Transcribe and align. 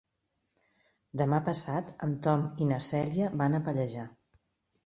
Demà 1.21 1.41
passat 1.51 1.93
en 2.09 2.17
Tom 2.29 2.47
i 2.65 2.69
na 2.73 2.81
Cèlia 2.89 3.31
van 3.43 3.59
a 3.59 3.63
Pallejà. 3.69 4.09